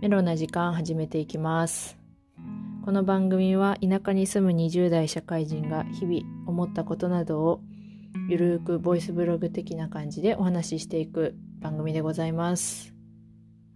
[0.00, 1.98] メロな時間始めていきます。
[2.84, 7.60] この番組は田舎に住む20代社会人が日々思ったことなどを
[8.28, 12.94] ゆるーくボイスブログ的な感じでお話ししていく番組でございます。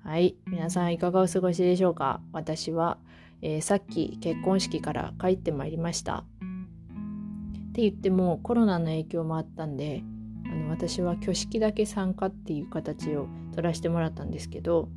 [0.04, 0.36] はい。
[0.46, 2.20] 皆さんいかがお過ごしでしょうか？
[2.32, 2.98] 私は、
[3.40, 6.18] えー、さっき結婚式から帰ってまいりました。
[6.18, 10.04] って言ってもコロナの影響もあったんで
[10.46, 14.88] あの私は挙式だけ参加っていう形を取らせてもらったんですけど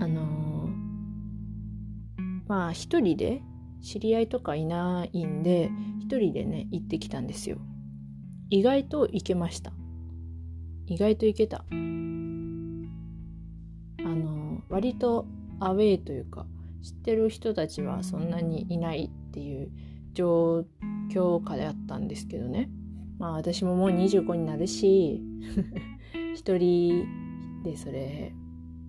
[0.00, 0.68] あの、
[2.46, 3.42] まあ一人で
[3.82, 5.70] 知り合いとかいないんで
[6.00, 7.58] 一人でね行ってきたんですよ。
[8.50, 9.72] 意外と行けました。
[10.86, 11.64] 意外と行けた。
[11.68, 11.74] あ
[14.04, 15.26] の、割と
[15.60, 16.46] アウェイというか
[16.82, 19.70] 知ってる人たちはそんなにいないっていう
[20.12, 20.66] 状
[21.10, 22.68] 況下であったんですけどね。
[23.18, 25.22] まあ私ももう25になるし
[26.34, 27.06] 一人
[27.62, 28.34] でそれ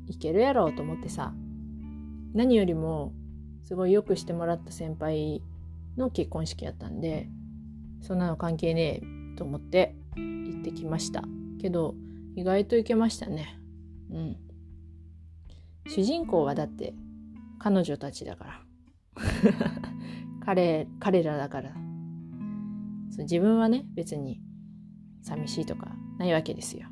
[0.08, 1.34] いけるやろうと思ってさ
[2.34, 3.14] 何よりも
[3.64, 5.42] すごいよくしてもらった先輩
[5.98, 7.30] の結婚式やったんで
[8.02, 11.24] そんなの関係ねえと思って行ってきました。
[11.60, 11.96] けど
[12.36, 13.58] 意外といけましたね。
[14.12, 14.38] うん。
[15.88, 16.94] 主人公はだって
[17.60, 18.62] 彼女たちだから。
[20.46, 21.72] 彼彼らだから。
[23.10, 24.42] そう自分はね別に
[25.22, 26.88] 寂しいとかないわけですよ。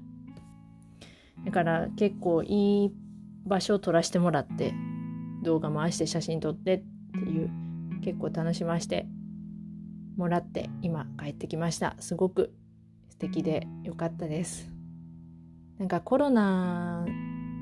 [1.44, 2.94] だから結構いい
[3.46, 4.74] 場所を撮らせてもらって
[5.44, 7.50] 動画回して写真撮ってっていう
[8.02, 9.08] 結構楽しまして
[10.18, 11.96] もらって今帰ってきました。
[12.00, 12.54] すごく
[13.10, 14.70] 素敵で良かったです。
[15.80, 17.06] なんかコロナ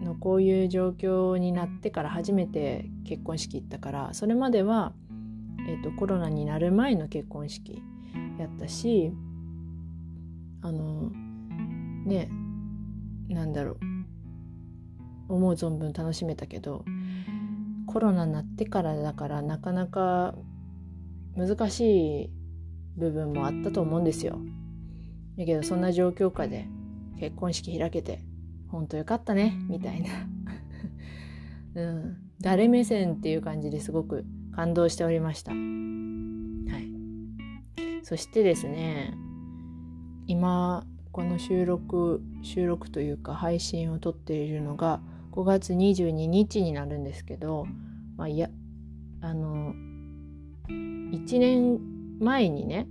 [0.04, 4.94] のこういう状況になってから初めて結婚式行ったからそれまでは、
[5.68, 7.82] えーと、とコロナになる前の結婚式
[8.38, 9.14] やったし
[10.62, 11.12] あの
[12.06, 12.30] ね
[13.30, 13.99] なんだろう。
[15.30, 16.84] 思う存分楽しめたけど
[17.88, 20.36] コロナになってからだからなかなか
[21.36, 22.30] 難しい
[22.98, 24.40] 部分もあったと思うんですよ。
[25.38, 26.68] だけどそんな状況下で
[27.18, 28.22] 結婚式開けて
[28.68, 30.10] 本当よかったねみたいな、
[31.82, 35.52] うん、誰目線っていう感じですごく感動しておりました。
[35.52, 36.92] はい、
[38.04, 39.14] そしてですね
[40.28, 45.02] 今この収録収録というか配信を撮っているのが
[45.32, 47.66] 5月22日になるんですけど、
[48.18, 48.50] まあ、いや
[49.22, 49.74] あの
[50.70, 51.80] 1年
[52.20, 52.88] 前にね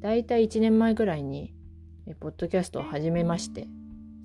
[0.00, 1.54] だいたい1年前ぐらいに
[2.06, 3.68] えポッドキャストを始めまして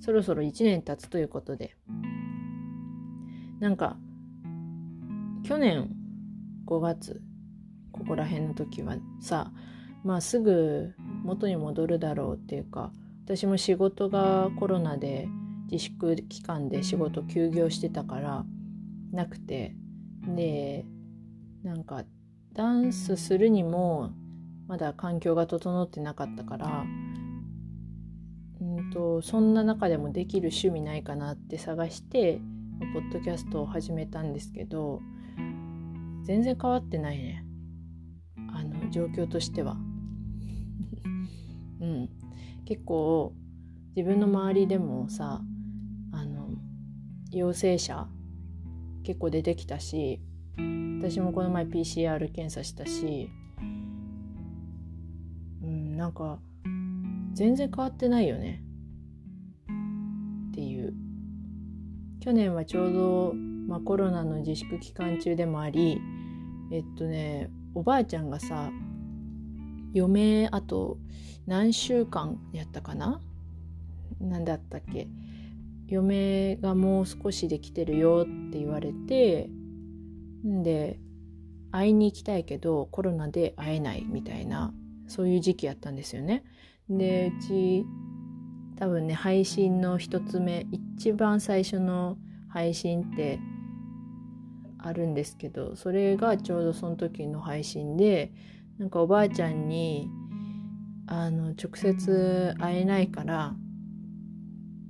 [0.00, 1.76] そろそろ1年経つということで。
[3.60, 3.96] なんか
[5.44, 5.90] 去年
[6.66, 7.22] 5月
[7.92, 9.50] ここら辺の時はさ
[10.04, 12.92] まあすぐ元に戻るだろうっていうか
[13.24, 15.28] 私も仕事がコロナで
[15.70, 18.44] 自粛期間で仕事休業してたから
[19.12, 19.74] なくて。
[20.34, 20.84] で
[21.62, 22.04] なんか
[22.52, 24.10] ダンスするにも
[24.66, 26.84] まだ環境が整ってなかったから
[28.60, 32.40] うんとそんな中でもできる趣味ないかなって探して
[32.92, 35.00] ポッドキャストを始めたんですけど
[36.24, 37.44] 全然変わってないね。
[38.52, 39.76] あの状況としては。
[41.80, 42.08] うん、
[42.64, 43.32] 結構
[43.94, 45.40] 自分の周りでもさ
[47.36, 48.08] 陽性者
[49.02, 50.20] 結構出てきたし
[51.00, 53.30] 私もこの前 PCR 検査したし
[55.62, 56.38] うんなんか
[57.34, 58.62] 全然変わってないよね。
[60.50, 60.94] っていう。
[62.20, 63.34] 去年はちょうど、
[63.68, 66.00] まあ、コロナの自粛期間中でもあり
[66.72, 68.70] えっとねおばあちゃんがさ
[69.94, 70.98] 余命あと
[71.46, 73.20] 何週間やったかな？
[74.18, 75.06] 何だったっけ？
[75.88, 79.48] 嫁がもう少しできてるよって言われて
[80.46, 80.98] んで
[81.70, 84.72] 会いに行きたいけどコロナで会えないみたいな
[85.06, 86.44] そういう時期やったんですよね。
[86.88, 87.84] でうち
[88.76, 92.16] 多分ね配信の一つ目一番最初の
[92.48, 93.38] 配信って
[94.78, 98.32] あるんですけどそれがちょうどその時の配信で
[98.78, 100.08] なんかおばあちゃんに
[101.06, 103.54] あの直接会えないから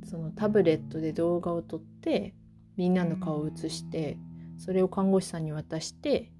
[0.07, 2.35] そのタブレットで動画を撮って
[2.77, 4.17] みんなの顔を映して
[4.59, 6.33] それを看護師さんに渡して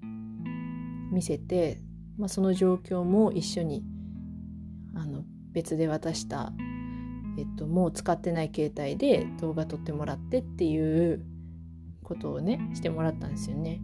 [1.11, 1.81] 見せて、
[2.17, 3.83] まあ、その状況も一緒に
[4.95, 6.51] あの別で渡した、
[7.37, 11.23] えっと、もう使ってない携帯で動画撮ってもらってっていう
[12.03, 13.81] ことをねしてもらったんですよね。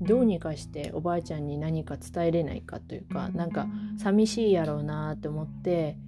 [0.00, 3.66] どうにかしておばあちゃんに何か伝えれないかというかなんか
[3.98, 5.98] 寂しいやろうなって思って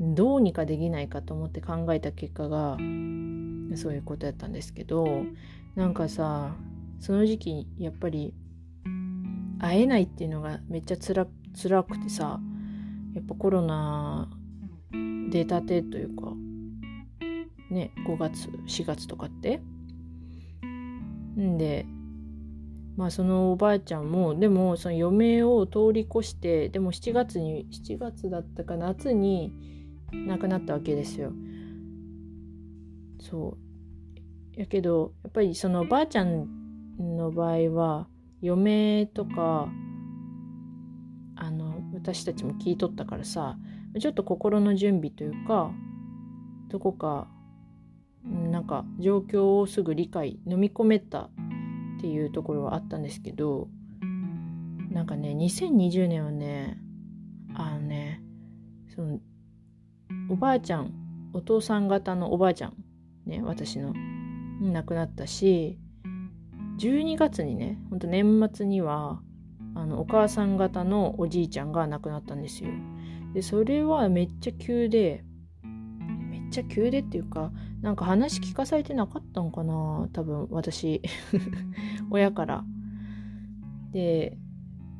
[0.00, 2.76] どうにかできないかと思って考えた結果が
[3.76, 5.24] そういうことやったんですけど
[5.76, 6.56] なんかさ
[6.98, 8.34] その時期やっぱり
[9.58, 12.40] 会えないっていうのがめっちゃつら辛くてさ
[13.14, 14.30] やっぱコロナ
[15.30, 16.32] 出たてというか
[17.70, 19.60] ね5月4月とかって。
[21.38, 21.86] んで
[22.96, 29.52] まあそのおばあちゃんもでもその余命を通り越してでも7月に7月だったか夏に
[30.12, 31.32] 亡くなったわけですよ。
[33.20, 33.56] そ
[34.56, 36.46] うやけどやっぱりそのばあちゃん
[36.98, 38.08] の場合は
[38.42, 39.68] 余命とか
[41.36, 43.56] あの私たちも聞いとったからさ
[43.98, 45.70] ちょっと心の準備というか
[46.68, 47.28] どこか
[48.24, 51.30] なんか状況をすぐ理解飲み込めたっ
[52.00, 53.68] ていうところはあったんですけど
[54.90, 56.78] なんかね2020年はね
[57.54, 58.22] あのね
[58.94, 59.18] その
[60.30, 60.92] おばあちゃん
[61.32, 62.74] お父さん方のおばあちゃん
[63.26, 63.92] ね私の
[64.60, 65.76] 亡くなったし
[66.78, 69.20] 12月にねほんと年末には
[69.74, 72.70] あのお母さん方のおじいちゃんが亡くなったんですよ。
[73.34, 75.24] でそれはめっちゃ急で
[76.30, 81.02] めっちゃ急でっていうかなんか話聞かされてなかったんかな多分私
[82.10, 82.64] 親から
[83.92, 84.38] で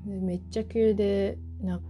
[0.05, 1.81] めっちゃ急でな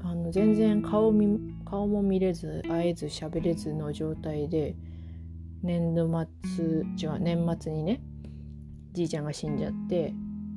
[0.00, 1.38] あの全然顔み
[1.72, 4.76] 顔も見れず会えず喋れずの状態で
[5.62, 6.06] 年度
[6.54, 6.64] 末
[6.98, 8.02] 違う年末にね
[8.92, 10.08] じいちゃんが死んじゃって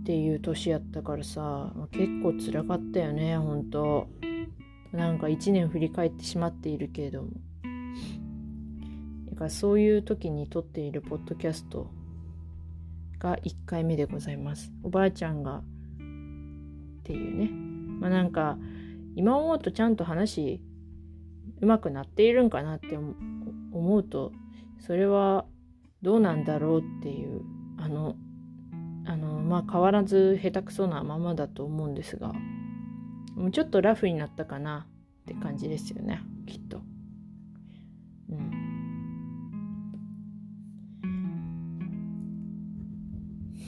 [0.01, 4.09] っていう年やったからさ結構つらかったよねほんと
[4.91, 7.29] なんか1年振り返ってしまっているけれども。
[9.29, 11.89] だからそういう時に撮っているポッドキャスト
[13.19, 14.71] が1回目でございます。
[14.83, 15.62] おばあちゃんがっ
[17.03, 17.50] ていうね。
[18.00, 18.57] まあなんか
[19.15, 20.62] 今思うとちゃんと話
[21.62, 24.31] うまくなっているんかなって思うと
[24.80, 25.46] それは
[26.02, 27.42] どうなんだろうっていう
[27.78, 28.16] あの
[29.06, 32.34] あのまあ変わらず下手くそなままだと思うんですが
[33.36, 34.88] もうちょっとラフになったかな
[35.24, 36.81] って感じですよねきっと。
[38.30, 38.51] うん。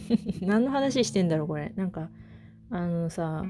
[0.41, 2.09] 何の話してんだろうこれなんか
[2.69, 3.43] あのさ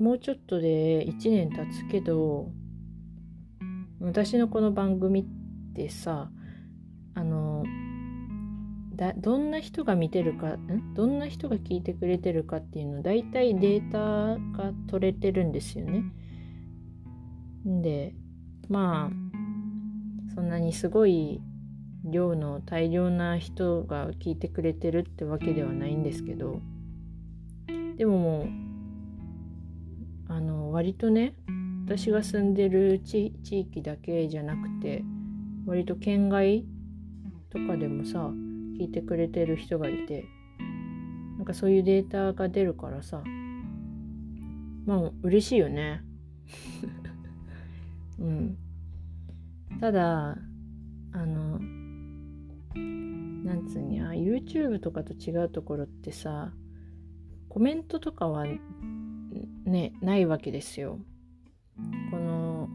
[0.00, 2.50] もうちょっとで1年経つけど
[4.00, 6.30] 私のこの番組ってさ
[7.14, 7.64] あの
[8.96, 10.94] だどんな人が見てるかん？
[10.94, 16.04] どんな人が聞いてくれてるかっていうの大体データが取れてるんですよね。
[17.66, 18.14] で
[18.70, 21.42] まあそんなにすごい
[22.04, 26.62] 量の大量な人が聞いてくれてるってわけではないんですけど
[27.98, 28.59] でももう
[30.30, 31.34] あの割とね
[31.84, 35.02] 私が住んでる地域だけじゃなくて
[35.66, 36.64] 割と県外
[37.50, 38.30] とかでもさ
[38.78, 40.24] 聞いてくれてる人がいて
[41.36, 43.24] なんかそういうデータが出るからさ
[44.86, 46.02] まあ嬉しいよね。
[48.18, 48.56] うん。
[49.80, 50.36] ただ
[51.12, 51.58] あの
[53.44, 56.52] なんつうんや YouTube とかと違うところってさ
[57.48, 58.46] コメントとかは
[59.70, 60.98] ねないわけですよ。
[62.10, 62.68] この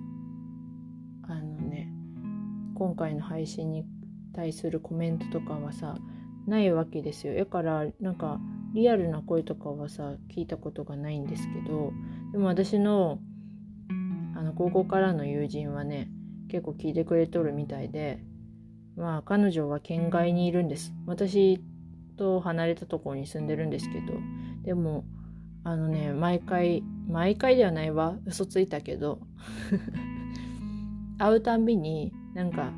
[1.27, 1.89] あのね
[2.75, 3.85] 今回の配信に
[4.33, 5.95] 対するコメントとかはさ
[6.47, 8.39] ないわけですよだからなんか
[8.73, 11.91] リアルな声とかはさ聞いたことがないんですけど
[12.31, 13.19] でも私の
[14.35, 16.09] あの高校からの友人はね
[16.49, 18.19] 結構聞いてくれとるみたいで
[18.95, 21.61] まあ彼女は県外にいるんです私
[22.17, 24.13] と離れたところに住んでるんですけど
[24.63, 25.05] でも
[25.65, 28.17] あのね毎回毎回ではないわ。
[28.25, 29.19] 嘘ついたけど。
[31.17, 32.71] 会うたんびになんか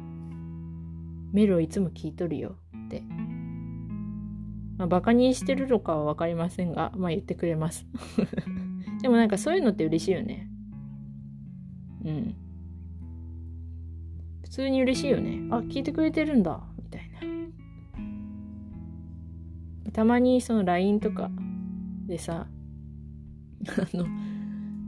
[1.34, 3.02] 「メロいつも聞いとるよ」って、
[4.78, 7.86] まあ、バカにしてるのかは分かりませんがまあ言ってくれます。
[9.02, 10.50] でもなんかそういうのって嬉しいよね。
[12.06, 12.36] うん。
[14.44, 15.48] 普通に嬉しいよね。
[15.52, 16.64] あ聞いてくれてるんだ。
[16.78, 17.20] みたいな。
[19.92, 21.32] たまにその LINE とか
[22.08, 22.48] でさ
[23.94, 24.06] あの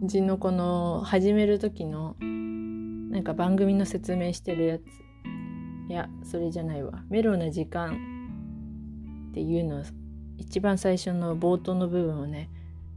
[0.01, 4.83] うちのこの始める時のなんか番組の説明してるやつ。
[5.89, 7.03] いやそれじゃないわ。
[7.09, 7.97] メロな時間
[9.31, 9.83] っていうの
[10.37, 12.49] 一番最初の冒頭の部分をね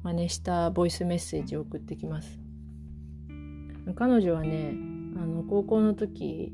[0.02, 2.38] 真似したボイスメッセージを送ってきます。
[3.94, 4.74] 彼女はね
[5.16, 6.52] あの高校の時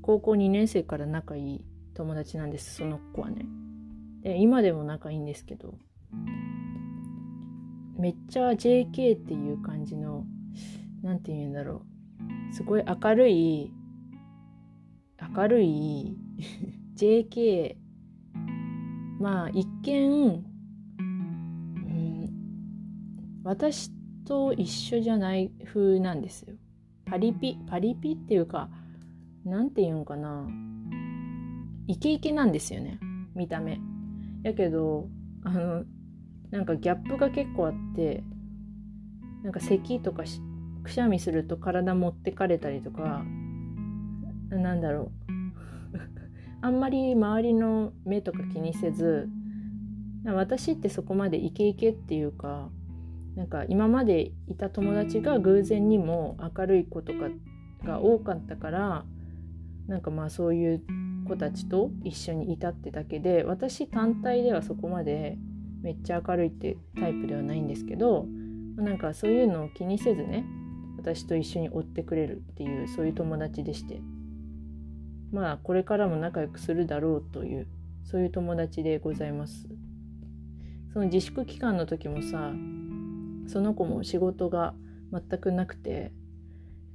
[0.00, 1.64] 高校2年生から仲いい
[1.94, 3.44] 友達なんですその子はね。
[4.22, 5.74] で今でも仲いいんですけど。
[7.98, 10.24] めっちゃ JK っていう感じの
[11.02, 11.82] 何て言うんだろ
[12.50, 13.72] うすごい明るい
[15.36, 16.16] 明るい
[16.96, 17.76] JK
[19.18, 20.44] まあ一見、
[20.98, 22.30] うん、
[23.42, 23.90] 私
[24.24, 26.54] と一緒じゃない風なんですよ。
[27.04, 28.68] パリピパリピっていうか
[29.44, 30.46] なんて言うんかな
[31.86, 33.00] イケイケなんですよね
[33.34, 33.80] 見た目。
[34.42, 35.08] やけど
[35.42, 35.84] あの
[36.50, 38.22] なんかギャップが結構あって
[39.42, 40.24] なんか咳とか
[40.82, 43.24] くしゃみすると体持ってかれたりとか
[44.50, 45.32] なんだろう。
[46.60, 49.28] あんまり周りの目とか気にせず
[50.24, 52.70] 私ってそこまでイケイケっていうか
[53.36, 57.28] なんか今までいた友達が偶然にも明るい子とか
[57.84, 59.04] が多かったから
[59.86, 60.82] なんかまあそういう
[61.26, 65.38] 子たちと一緒にいたってだけで私単体ではそこまで
[65.82, 68.26] めっちゃ明るいってタイプではないんですけど
[68.76, 70.44] なんかそういうのを気にせずね
[70.98, 74.00] 私と一緒に追ってくれるっていうそういう友達でして。
[75.32, 77.66] まあこれからも仲良くするだろうという
[78.04, 79.68] そういう友達でございます。
[80.92, 82.52] その自粛期間の時もさ
[83.46, 84.74] その子も仕事が
[85.12, 86.12] 全くなくて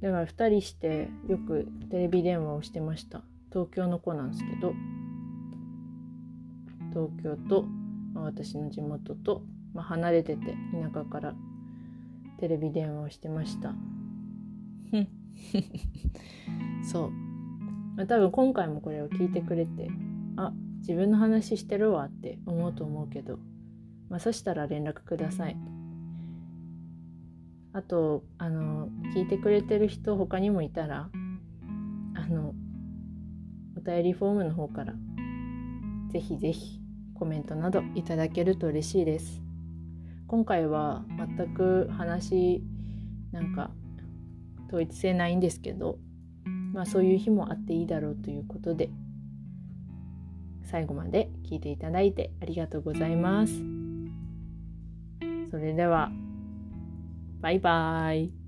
[0.02, 3.22] だから2人してよくテレビ電話をしてました。
[3.52, 4.74] 東京の子なんですけど
[6.90, 7.66] 東京と、
[8.22, 9.42] 私の地元と、
[9.72, 11.34] まあ、離れてて田舎から
[12.38, 13.74] テレビ電話をしてました。
[16.84, 17.10] そう。
[17.96, 19.88] まあ多分今回もこれを聞いてくれて
[20.36, 23.38] あ自分の話してるわって思うと思うけど、
[24.08, 25.56] まあ、そしたら連絡ください。
[27.72, 31.10] あとあの聞いてくれてる人他にもいたら
[32.14, 32.54] あの
[33.76, 34.94] お便りフォームの方から
[36.10, 36.83] ぜひぜひ
[37.14, 39.42] コメントなどいただけると嬉しいです
[40.26, 41.04] 今回は
[41.36, 42.62] 全く話
[43.32, 43.70] なんか
[44.68, 45.98] 統一性ないんですけど
[46.72, 48.90] まあそういう日もあっていいだろうということで
[50.64, 53.52] 最後まで聞いていただいてありがとうございます。
[55.50, 56.10] それでは
[57.40, 58.43] バイバーイ。